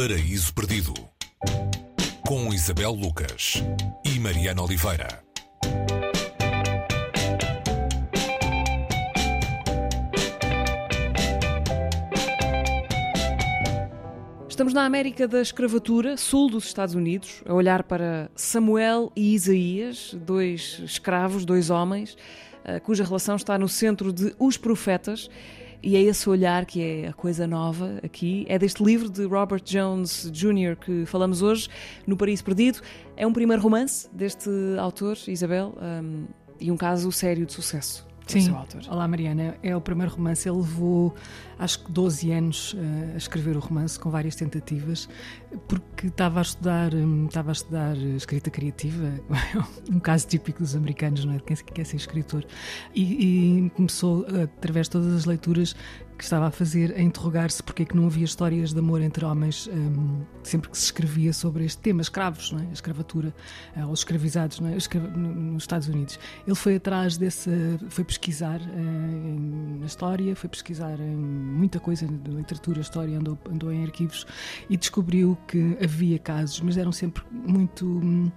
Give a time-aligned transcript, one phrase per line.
[0.00, 0.94] Paraíso Perdido
[2.26, 3.62] com Isabel Lucas
[4.02, 5.22] e Mariana Oliveira.
[14.48, 20.16] Estamos na América da escravatura, sul dos Estados Unidos, a olhar para Samuel e Isaías,
[20.18, 22.16] dois escravos, dois homens,
[22.64, 25.28] eh, cuja relação está no centro de Os Profetas.
[25.82, 28.44] E é esse olhar que é a coisa nova aqui.
[28.48, 30.76] É deste livro de Robert Jones Jr.
[30.76, 31.68] que falamos hoje,
[32.06, 32.80] No Paraíso Perdido.
[33.16, 36.26] É um primeiro romance deste autor, Isabel, um,
[36.60, 38.09] e um caso sério de sucesso.
[38.30, 38.54] Sim.
[38.88, 39.56] Olá, Mariana.
[39.62, 40.48] É o primeiro romance.
[40.48, 41.14] Ele levou,
[41.58, 42.78] acho que 12 anos uh,
[43.14, 45.08] a escrever o romance, com várias tentativas,
[45.66, 49.12] porque estava a estudar, um, estava a estudar escrita criativa,
[49.90, 51.36] um caso típico dos americanos, não é?
[51.38, 52.44] De quem quer ser escritor.
[52.94, 55.74] E, e começou, através de todas as leituras,
[56.20, 59.24] que estava a fazer a interrogar-se porque é que não havia histórias de amor entre
[59.24, 62.66] homens um, sempre que se escrevia sobre este tema, escravos, não é?
[62.66, 63.34] a escravatura,
[63.74, 64.74] uh, ou escravizados não é?
[64.74, 66.18] nos Estados Unidos.
[66.46, 67.50] Ele foi atrás desse,
[67.88, 73.72] foi pesquisar uh, na história, foi pesquisar em muita coisa de literatura, história, andou, andou
[73.72, 74.26] em arquivos
[74.68, 77.86] e descobriu que havia casos, mas eram sempre muito.
[77.86, 78.30] Hum,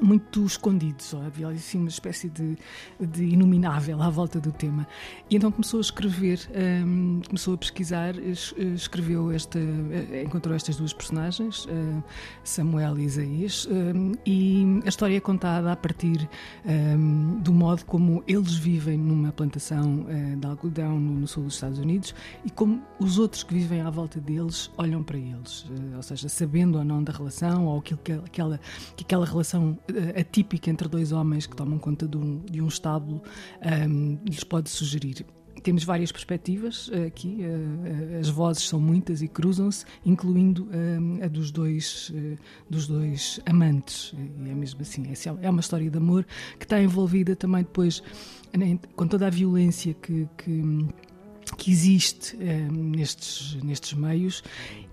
[0.00, 2.56] muito escondidos, havia assim uma espécie de,
[3.00, 4.86] de inominável à volta do tema.
[5.28, 6.48] E então começou a escrever,
[6.86, 12.02] um, começou a pesquisar, escreveu esta, eh, encontrou estas duas personagens, uh,
[12.44, 16.28] Samuel e Isaías, um, e a história é contada a partir
[16.64, 21.54] um, do modo como eles vivem numa plantação uh, de algodão no, no, sul dos
[21.54, 25.96] Estados Unidos e como os outros que vivem à volta deles olham para eles, uh,
[25.96, 28.60] ou seja, sabendo ou não da relação ou aquilo que aquela,
[28.96, 29.78] que aquela relação
[30.18, 33.22] atípica entre dois homens que tomam conta de um, de um estábulo
[33.88, 35.24] um, lhes pode sugerir.
[35.62, 41.28] Temos várias perspectivas uh, aqui, uh, as vozes são muitas e cruzam-se, incluindo uh, a
[41.28, 42.12] dos dois,
[42.68, 44.14] dos dois amantes.
[44.14, 46.26] E é mesmo assim, é, é uma história de amor
[46.58, 48.02] que está envolvida também depois
[48.96, 50.88] com toda a violência que, que
[51.56, 54.42] que existe nestes, nestes meios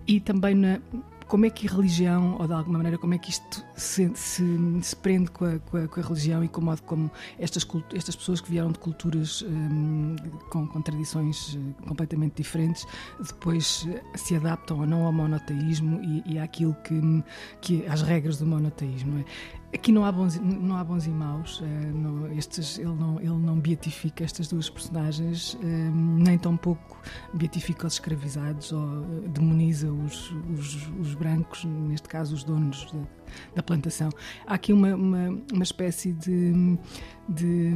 [0.07, 0.79] e também na,
[1.27, 4.43] como é que a religião, ou de alguma maneira, como é que isto se, se,
[4.81, 7.67] se prende com a, com, a, com a, religião e com o modo como estas,
[7.93, 10.15] estas pessoas que vieram de culturas um,
[10.49, 12.85] com, com, tradições eh, completamente diferentes
[13.19, 17.23] depois eh, se adaptam ou não ao monoteísmo e, e àquilo que,
[17.61, 19.23] que às regras do monoteísmo.
[19.77, 21.59] Aqui não há bons, não há bons e maus.
[21.59, 26.99] Uh, não, estes, ele, não, ele não beatifica estas duas personagens, uh, nem tampouco
[27.31, 32.91] beatifica os escravizados ou uh, demoniza os, os, os, brancos, neste caso os donos
[33.55, 34.09] da plantação.
[34.45, 36.77] Há aqui uma, uma, uma espécie de,
[37.27, 37.73] de,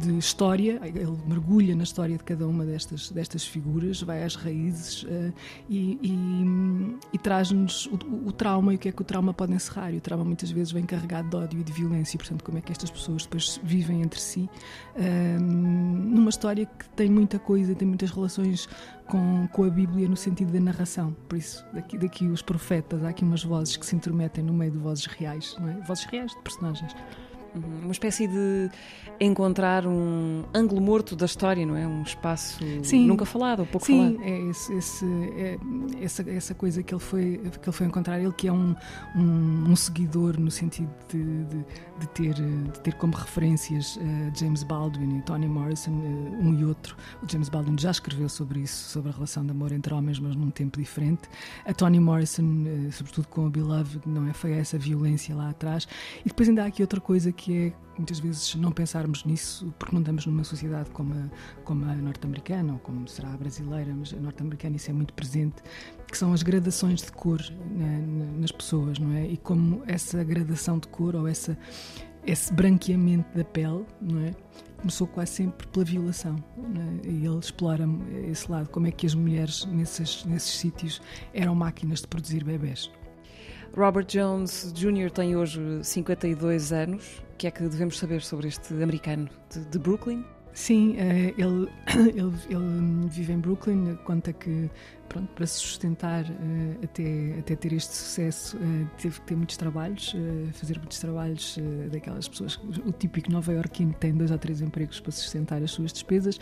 [0.00, 5.02] de, história, ele mergulha na história de cada uma destas, destas figuras, vai às raízes
[5.02, 5.32] uh,
[5.68, 9.52] e, e, e traz-nos o, o, trauma e o que é que o trauma pode
[9.52, 9.92] encerrar.
[9.92, 12.58] E o trauma muitas vezes vem carregado de ódio e de violência, e portanto, como
[12.58, 14.48] é que estas pessoas depois vivem entre si
[14.96, 18.68] uh, numa história que tem muita coisa, tem muitas relações
[19.10, 21.14] com, com a Bíblia no sentido da narração.
[21.28, 24.70] Por isso, daqui, daqui os profetas, há aqui umas vozes que se intrometem no meio
[24.70, 25.74] de vozes reais, não é?
[25.86, 26.94] vozes reais de personagens.
[27.54, 27.80] Uhum.
[27.82, 28.70] Uma espécie de
[29.18, 31.86] encontrar um ângulo morto da história, não é?
[31.86, 34.24] Um espaço sim, nunca falado, ou pouco sim, falado.
[34.24, 35.06] Sim, é, esse, esse,
[35.36, 35.58] é
[36.00, 38.74] essa, essa coisa que ele foi, que ele foi encontrar, ele que é um,
[39.16, 41.64] um, um seguidor no sentido de, de,
[42.00, 44.00] de, ter, de ter como referências uh,
[44.34, 46.96] James Baldwin e Toni Morrison, uh, um e outro.
[47.22, 50.34] O James Baldwin já escreveu sobre isso, sobre a relação de amor entre homens, mas
[50.34, 51.28] num tempo diferente.
[51.66, 54.32] A Toni Morrison, uh, sobretudo com a Beloved, não é?
[54.32, 55.86] Foi essa violência lá atrás.
[56.24, 59.94] E depois ainda há aqui outra coisa que é muitas vezes não pensarmos nisso porque
[59.94, 61.30] não estamos numa sociedade como a,
[61.64, 65.56] como a norte-americana ou como será a brasileira, mas a norte-americana isso é muito presente,
[66.10, 67.40] que são as gradações de cor
[67.70, 68.02] né,
[68.38, 69.26] nas pessoas, não é?
[69.26, 71.56] E como essa gradação de cor ou essa,
[72.26, 74.34] esse branqueamento da pele, não é?
[74.78, 76.36] Começou quase sempre pela violação
[77.04, 77.06] é?
[77.06, 77.86] e ele explora
[78.30, 81.02] esse lado, como é que as mulheres nesses, nesses sítios
[81.34, 82.90] eram máquinas de produzir bebés.
[83.76, 85.10] Robert Jones Jr.
[85.10, 87.22] tem hoje 52 anos.
[87.34, 90.24] O que é que devemos saber sobre este americano de, de Brooklyn?
[90.52, 91.68] Sim, eh, ele,
[92.16, 94.68] ele, ele, vive em Brooklyn, conta que
[95.10, 99.56] pronto, para se sustentar uh, até, até ter este sucesso, uh, teve que ter muitos
[99.56, 101.58] trabalhos, uh, fazer muitos trabalhos
[101.90, 105.92] daquelas pessoas, o típico nova-iorquino que tem dois ou três empregos para sustentar as suas
[105.92, 106.38] despesas.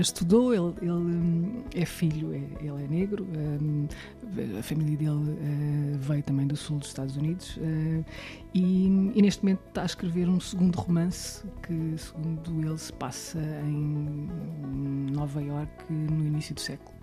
[0.00, 3.88] estudou, ele, ele um, é filho, é, ele é negro, um,
[4.58, 7.58] a família dele veio também do sul dos Estados Unidos
[8.54, 13.38] e, e, neste momento está a escrever um segundo romance que, segundo ele, se passa
[13.64, 14.28] em
[15.10, 16.98] Nova York no início do século.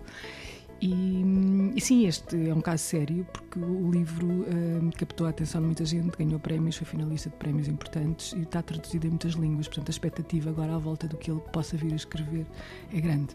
[0.80, 5.60] E, e sim, este é um caso sério, porque o livro uh, captou a atenção
[5.60, 9.32] de muita gente, ganhou prémios, foi finalista de prémios importantes e está traduzido em muitas
[9.32, 9.66] línguas.
[9.68, 12.46] Portanto, a expectativa agora à volta do que ele possa vir a escrever
[12.92, 13.34] é grande.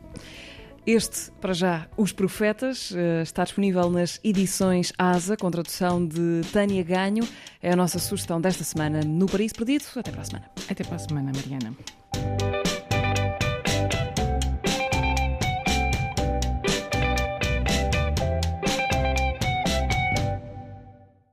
[0.85, 6.83] Este, para já, Os Profetas, eh, está disponível nas edições ASA, com tradução de Tânia
[6.83, 7.27] Ganho.
[7.61, 9.85] É a nossa sugestão desta semana no Paris Perdido.
[9.95, 10.51] Até para a semana.
[10.67, 12.60] Até para a semana, Mariana.